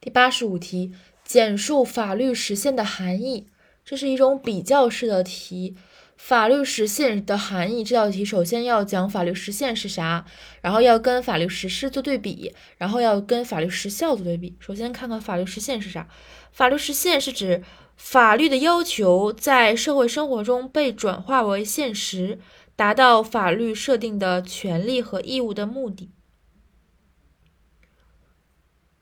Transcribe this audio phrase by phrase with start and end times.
[0.00, 0.92] 第八十五题，
[1.24, 3.46] 简述法律实现的含义。
[3.84, 5.74] 这是一种比较式的题。
[6.16, 10.24] 法律实现的含义，这道题首先要讲法律实现是啥，
[10.60, 14.56] 然后要跟法律实施做对比，然后要跟法律实效做对比。
[14.60, 16.08] 首先看看法律实现是啥。
[16.52, 17.62] 法律实现是指
[17.96, 22.38] 法律的要求在社会生活中被转化为现实，
[22.74, 26.10] 达到法律设定的权利和义务的目的。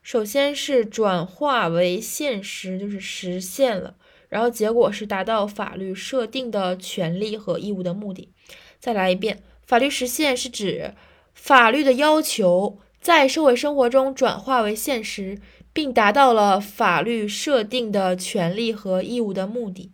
[0.07, 3.97] 首先是转化为现实，就是实现了。
[4.29, 8.33] 然后结果是达到法律设定的权利和义务的目的。
[8.79, 10.95] 再来一遍，法律实现是指
[11.35, 15.41] 法律的要求在社会生活中转化为现实，
[15.73, 19.91] 并达到了法律设定的权利和义务的目的。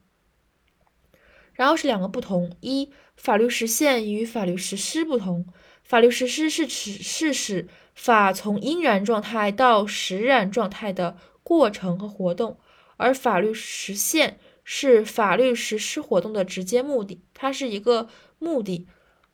[1.55, 5.47] 然后是两个不同：一、法律实现与法律实施不同。
[5.83, 12.59] 法律实施是指是使法从应然状态到实然状态的过程和活动。
[12.97, 18.87] 而法律实现是法律实施活动的直接目的，它是一个目的。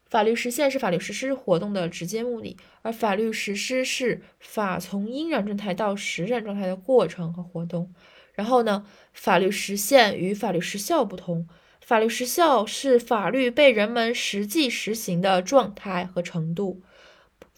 [0.07, 7.93] 法律实现是法律实施活动的直接目的，而法律实施是法从应然状态到实然状态的过程和活动。
[8.33, 11.47] 然后呢，法律实现与法律实效不同，
[11.89, 16.83] 法律实效是法律被人们实际实行的状态和程度。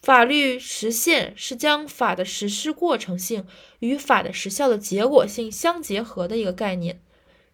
[0.01, 3.45] 法律实现是将法的实施过程性
[3.81, 7.01] 与法的实效的结果性相结合的一个概念。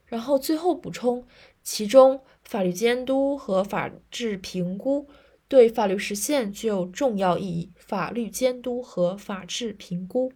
[0.05, 1.27] 然后最后补充，
[1.63, 5.09] 其中法律监督和法治评估
[5.49, 7.73] 对法律实现具有重要意义。
[7.79, 10.31] 法律监督和法治评估